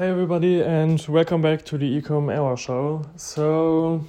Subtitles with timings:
[0.00, 3.04] Hey everybody, and welcome back to the Ecom Hour Show.
[3.16, 4.02] So,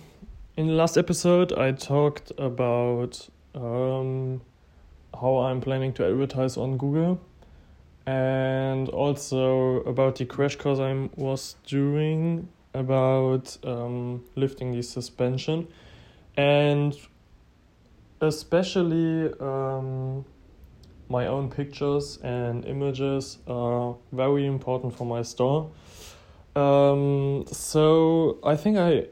[0.56, 4.39] in the last episode, I talked about um,
[5.13, 7.19] how I'm planning to advertise on Google,
[8.05, 15.67] and also about the crash course I was doing about um, lifting the suspension,
[16.38, 16.98] and
[18.21, 20.23] especially um,
[21.12, 25.70] my own pictures and images are very important for my store.
[26.55, 29.07] Um, so I think I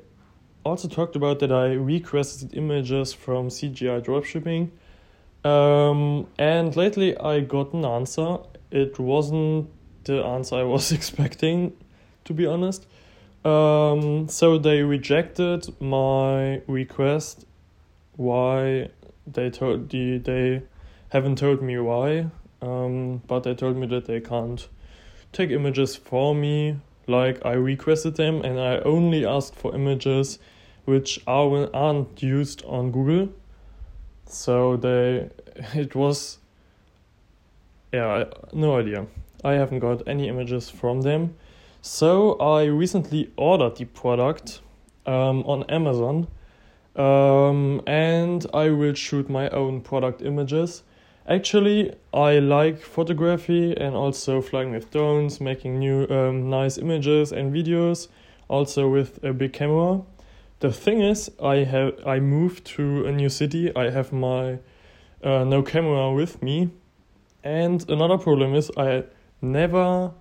[0.64, 4.72] also talked about that I requested images from CGI dropshipping.
[5.44, 8.38] Um, and lately I got an answer.
[8.72, 9.70] It wasn't
[10.06, 11.74] the answer I was expecting,
[12.26, 12.88] to be honest.
[13.44, 17.46] Um, so they rejected my request.
[18.16, 18.90] Why
[19.26, 20.64] they told the they
[21.10, 22.28] haven't told me why,
[22.62, 24.68] um, but they told me that they can't
[25.32, 30.40] take images for me like I requested them, and I only asked for images
[30.86, 33.34] which are, aren't used on Google.
[34.26, 35.30] So they,
[35.74, 36.38] it was,
[37.92, 39.08] yeah, no idea.
[39.44, 41.36] I haven't got any images from them.
[41.82, 44.62] So I recently ordered the product
[45.06, 46.28] um, on Amazon,
[46.96, 50.84] um, and I will shoot my own product images
[51.30, 57.54] Actually, I like photography and also flying with drones, making new um, nice images and
[57.54, 58.08] videos,
[58.48, 60.02] also with a big camera.
[60.60, 63.72] The thing is, I have I moved to a new city.
[63.76, 64.58] I have my
[65.24, 66.72] uh, no camera with me,
[67.44, 69.04] and another problem is I
[69.40, 70.12] never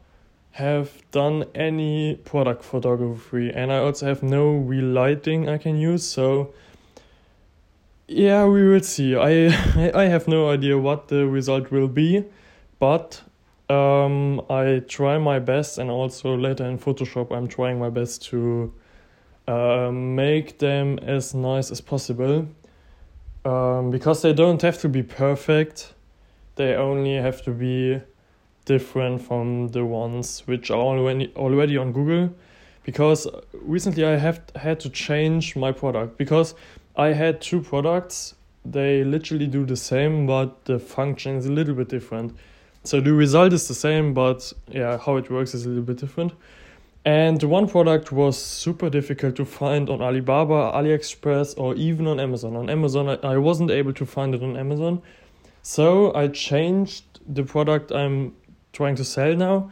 [0.50, 6.04] have done any product photography, and I also have no real lighting I can use.
[6.04, 6.52] So
[8.08, 9.14] yeah, we will see.
[9.14, 9.48] I
[9.94, 12.24] I have no idea what the result will be,
[12.78, 13.22] but
[13.68, 18.72] um, I try my best, and also later in Photoshop, I'm trying my best to
[19.46, 22.48] uh, make them as nice as possible.
[23.44, 25.94] Um, because they don't have to be perfect,
[26.56, 28.00] they only have to be
[28.64, 32.34] different from the ones which are already already on Google.
[32.84, 36.54] Because recently I have had to change my product because
[36.98, 38.34] I had two products.
[38.64, 42.36] They literally do the same, but the function is a little bit different.
[42.82, 45.96] So the result is the same, but yeah, how it works is a little bit
[45.96, 46.32] different.
[47.04, 52.56] And one product was super difficult to find on Alibaba, AliExpress, or even on Amazon.
[52.56, 55.00] On Amazon, I, wasn't able to find it on Amazon.
[55.62, 58.34] So I changed the product I'm
[58.72, 59.70] trying to sell now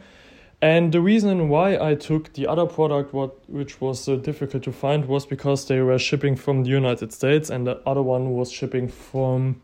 [0.61, 4.71] and the reason why I took the other product, what which was so difficult to
[4.71, 8.51] find, was because they were shipping from the United States, and the other one was
[8.51, 9.61] shipping from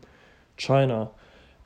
[0.56, 1.10] China.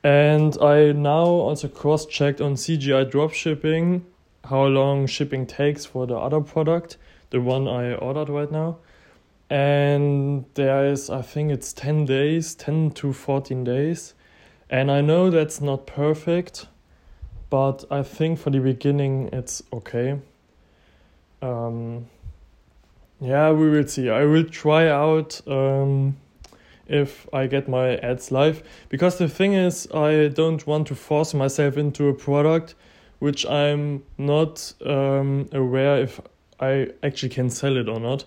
[0.03, 4.01] And I now also cross checked on CGI dropshipping
[4.45, 6.97] how long shipping takes for the other product,
[7.29, 8.77] the one I ordered right now.
[9.49, 14.13] And there is, I think it's 10 days, 10 to 14 days.
[14.69, 16.67] And I know that's not perfect
[17.49, 20.19] but I think for the beginning it's okay.
[21.41, 22.07] Um,
[23.21, 24.09] yeah, we will see.
[24.09, 26.17] I will try out um,
[26.87, 31.33] if I get my ads live because the thing is, I don't want to force
[31.33, 32.75] myself into a product
[33.19, 36.21] which I'm not um, aware if
[36.59, 38.25] I actually can sell it or not.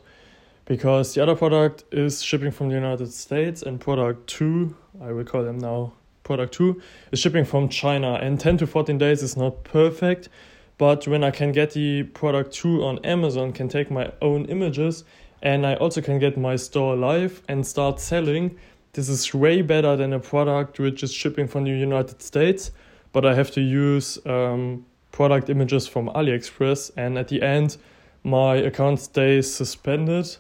[0.65, 5.25] Because the other product is shipping from the United States, and product two, I will
[5.25, 5.93] call them now
[6.32, 10.31] product 2 is shipping from China and 10 to 14 days is not perfect
[10.78, 15.04] but when I can get the product 2 on Amazon can take my own images
[15.43, 18.56] and I also can get my store live and start selling.
[18.94, 22.70] This is way better than a product which is shipping from the United States
[23.12, 27.76] but I have to use um, product images from AliExpress and at the end
[28.25, 30.38] my account stays suspended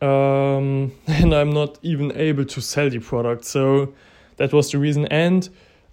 [0.00, 3.44] um, and I'm not even able to sell the product.
[3.44, 3.92] So
[4.40, 5.04] that was the reason.
[5.08, 5.46] And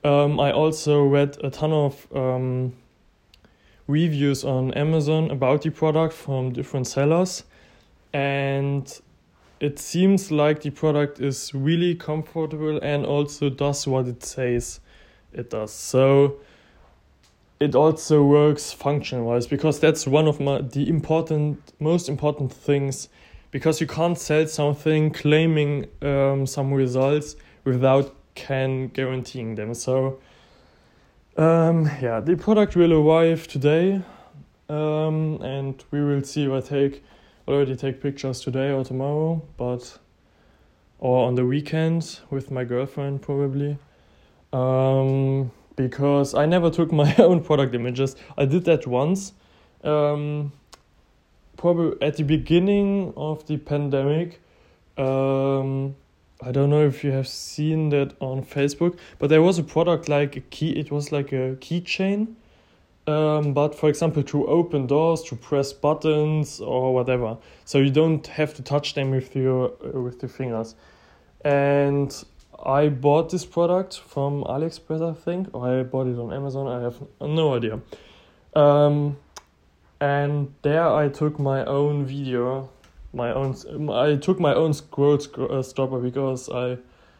[0.06, 2.74] um, I also read a ton of um,
[3.88, 7.44] reviews on Amazon about the product from different sellers,
[8.14, 9.02] and
[9.60, 14.80] it seems like the product is really comfortable and also does what it says
[15.34, 15.74] it does.
[15.74, 16.38] So
[17.60, 23.10] it also works function wise because that's one of my the important most important things
[23.52, 27.36] because you can't sell something claiming um, some results
[27.66, 29.74] without can guaranteeing them.
[29.74, 30.20] So
[31.36, 34.02] um, yeah, the product will arrive today,
[34.70, 37.04] um, and we will see if I take
[37.48, 39.98] already take pictures today or tomorrow, but
[41.00, 43.78] or on the weekend with my girlfriend probably.
[44.54, 48.16] Um, because I never took my own product images.
[48.38, 49.34] I did that once
[49.84, 50.52] um,
[51.58, 54.42] probably at the beginning of the pandemic.
[54.98, 55.97] Um,
[56.48, 60.08] I don't know if you have seen that on Facebook, but there was a product
[60.08, 60.70] like a key.
[60.72, 62.36] It was like a keychain,
[63.06, 67.38] um, but for example, to open doors, to press buttons or whatever.
[67.66, 70.76] So you don't have to touch them with your uh, with your fingers.
[71.44, 72.16] And
[72.64, 76.68] I bought this product from AliExpress, I think, or I bought it on Amazon.
[76.68, 77.82] I have no idea.
[78.56, 79.18] Um,
[80.00, 82.70] and there I took my own video
[83.14, 83.56] my own.
[83.90, 86.78] I took my own scroll uh, stopper because I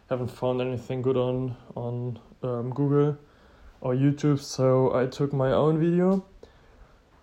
[0.10, 3.18] haven't found anything good on on um, Google
[3.82, 6.26] or YouTube, so I took my own video.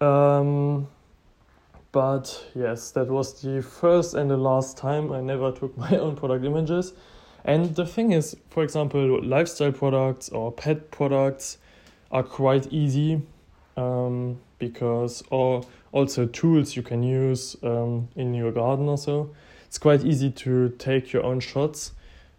[0.01, 0.89] Um,
[1.93, 6.17] but yes, that was the first and the last time I never took my own
[6.17, 6.93] product images.
[7.45, 11.59] And the thing is, for example, lifestyle products or pet products
[12.11, 13.21] are quite easy
[13.77, 19.31] um, because or also tools you can use um, in your garden or so.
[19.67, 21.93] It's quite easy to take your own shots,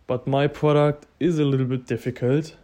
[0.08, 2.56] but my product is a little bit difficult.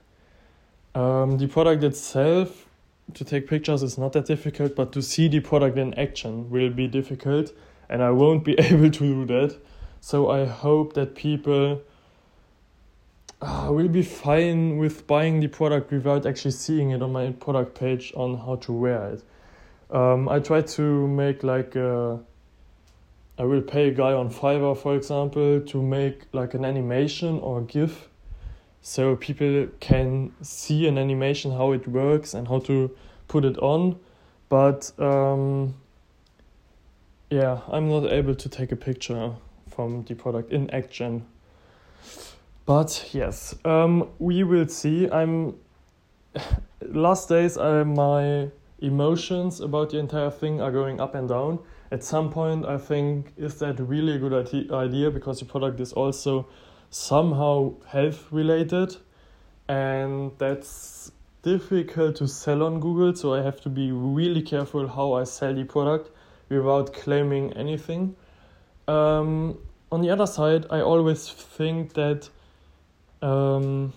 [0.95, 2.67] Um, the product itself,
[3.13, 6.69] to take pictures is not that difficult, but to see the product in action will
[6.69, 7.51] be difficult,
[7.89, 9.57] and I won't be able to do that.
[10.01, 11.81] So I hope that people
[13.41, 17.79] uh, will be fine with buying the product without actually seeing it on my product
[17.79, 19.23] page on how to wear it.
[19.91, 22.19] Um, I try to make like a,
[23.37, 27.59] I will pay a guy on Fiverr, for example, to make like an animation or
[27.59, 28.07] a GIF,
[28.81, 32.95] so people can see an animation how it works and how to
[33.27, 33.99] put it on.
[34.47, 35.75] But um,
[37.29, 39.33] yeah, I'm not able to take a picture
[39.69, 41.25] from the product in action.
[42.65, 45.09] But yes, um, we will see.
[45.09, 45.55] I'm
[46.81, 47.57] last days.
[47.57, 48.51] I my
[48.81, 51.59] emotions about the entire thing are going up and down.
[51.91, 54.33] At some point, I think, is that really a good
[54.71, 56.47] idea because the product is also
[56.89, 58.97] somehow health related
[59.67, 61.11] and that's
[61.43, 65.53] difficult to sell on Google, so I have to be really careful how I sell
[65.53, 66.11] the product
[66.49, 68.15] without claiming anything.
[68.87, 69.57] Um,
[69.91, 72.29] on the other side, I always think that
[73.21, 73.93] um,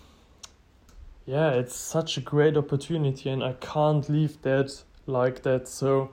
[1.26, 5.68] yeah, it's such a great opportunity, and I can't leave that like that.
[5.68, 6.10] So,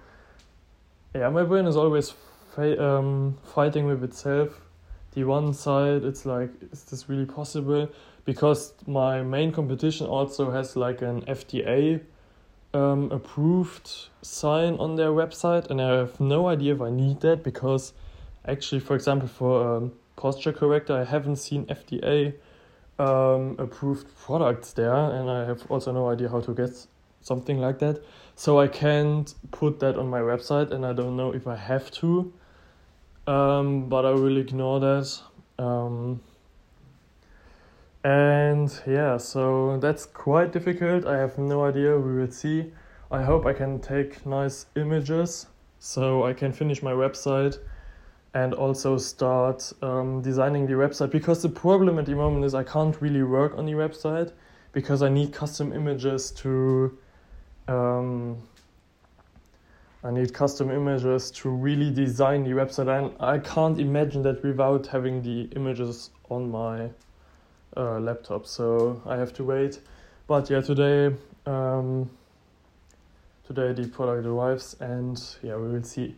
[1.14, 2.14] yeah, my brain is always
[2.56, 4.62] fa- um, fighting with itself.
[5.14, 7.90] The one side, it's like, is this really possible?
[8.24, 12.02] Because my main competition also has like an FDA
[12.74, 13.92] um, approved
[14.22, 17.92] sign on their website, and I have no idea if I need that because
[18.48, 22.36] actually, for example, for um, posture corrector, I haven't seen FDA
[23.02, 26.70] um, approved products there, and I have also no idea how to get
[27.22, 28.04] something like that.
[28.36, 31.90] So I can't put that on my website, and I don't know if I have
[32.02, 32.32] to.
[33.28, 35.20] Um, but I will ignore that.
[35.58, 36.22] Um,
[38.04, 41.06] and yeah, so that's quite difficult.
[41.06, 41.98] I have no idea.
[41.98, 42.72] We will see.
[43.10, 45.48] I hope I can take nice images
[45.80, 47.58] so I can finish my website
[48.34, 51.12] and also start um, designing the website.
[51.12, 54.32] Because the problem at the moment is I can't really work on the website
[54.72, 56.98] because I need custom images to
[57.68, 58.38] um,
[60.04, 62.88] I need custom images to really design the website.
[62.88, 66.90] And I can't imagine that without having the images on my
[67.78, 68.48] uh, laptop.
[68.48, 69.80] So I have to wait.
[70.28, 72.10] But yeah today um,
[73.46, 76.16] today the product arrives and yeah we will see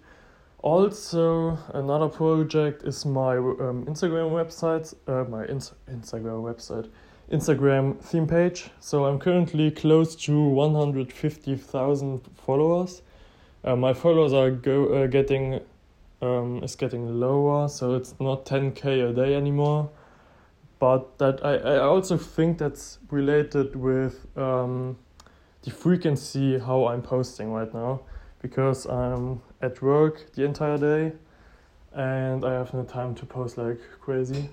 [0.64, 6.90] also, another project is my um, Instagram website, uh, my ins- Instagram website,
[7.30, 8.70] Instagram theme page.
[8.80, 13.02] So I'm currently close to 150,000 followers.
[13.66, 15.60] Uh, my followers are go uh, getting
[16.22, 19.90] um, is getting lower, so it's not 10k a day anymore.
[20.80, 24.98] But that I, I also think that's related with um,
[25.64, 28.00] the frequency how I'm posting right now
[28.42, 31.14] because I'm at work the entire day
[31.94, 34.50] and I have no time to post like crazy.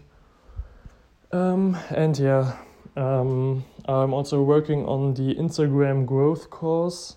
[1.33, 2.57] Um, and yeah,
[2.97, 7.17] um, I'm also working on the Instagram growth course,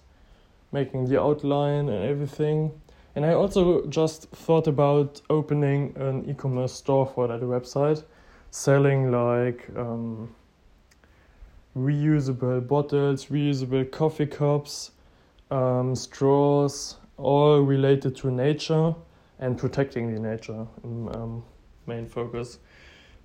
[0.71, 2.71] making the outline and everything.
[3.15, 8.03] And I also just thought about opening an e commerce store for that website,
[8.49, 10.33] selling like um,
[11.77, 14.91] reusable bottles, reusable coffee cups,
[15.51, 18.93] um, straws, all related to nature
[19.39, 21.43] and protecting the nature um,
[21.87, 22.59] main focus.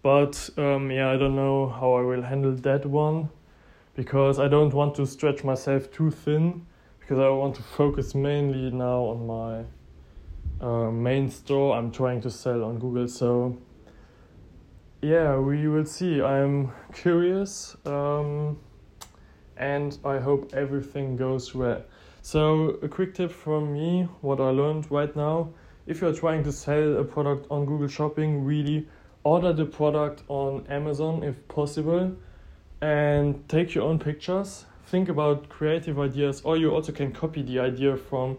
[0.02, 3.28] But um, yeah, I don't know how I will handle that one
[3.95, 6.64] because I don't want to stretch myself too thin
[7.00, 9.64] because I want to focus mainly now on my
[10.67, 13.09] uh, main store I'm trying to sell on Google.
[13.09, 13.59] So
[15.02, 16.21] yeah, we will see.
[16.21, 18.59] I'm curious, um,
[19.58, 21.82] and I hope everything goes well.
[22.22, 25.50] So a quick tip from me: what I learned right now.
[25.86, 28.86] If you're trying to sell a product on Google Shopping, really
[29.24, 32.14] order the product on Amazon if possible
[32.80, 34.66] and take your own pictures.
[34.86, 38.38] Think about creative ideas, or you also can copy the idea from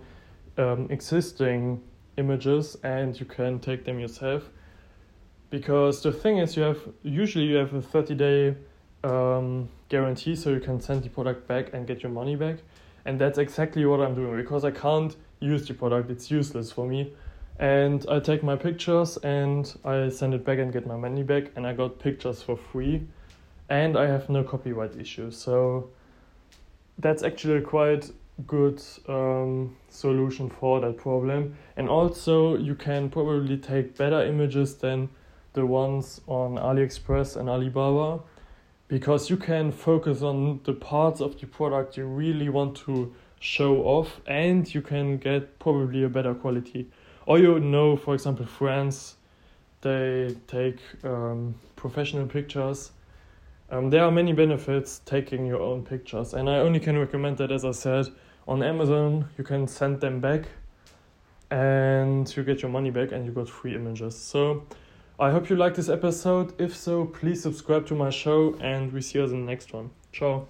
[0.57, 1.81] um, existing
[2.17, 4.49] images and you can take them yourself.
[5.49, 8.55] Because the thing is, you have usually you have a 30 day
[9.03, 12.57] um, guarantee, so you can send the product back and get your money back.
[13.05, 16.85] And that's exactly what I'm doing because I can't use the product, it's useless for
[16.85, 17.13] me.
[17.57, 21.51] And I take my pictures and I send it back and get my money back,
[21.55, 23.07] and I got pictures for free,
[23.69, 25.37] and I have no copyright issues.
[25.37, 25.89] So
[26.97, 28.11] that's actually a quite
[28.47, 31.55] good um, solution for that problem.
[31.75, 35.09] And also, you can probably take better images than
[35.53, 38.23] the ones on AliExpress and Alibaba
[38.89, 43.83] because you can focus on the parts of the product you really want to show
[43.83, 46.89] off and you can get probably a better quality.
[47.25, 49.15] Or you know, for example, France,
[49.81, 52.91] they take um, professional pictures.
[53.69, 57.51] Um, there are many benefits taking your own pictures, and I only can recommend that,
[57.51, 58.07] as I said,
[58.47, 60.45] on Amazon, you can send them back
[61.51, 64.17] and you get your money back and you got free images.
[64.17, 64.65] So
[65.21, 66.53] I hope you like this episode.
[66.57, 69.89] If so, please subscribe to my show and we see you in the next one.
[70.13, 70.47] Ciao.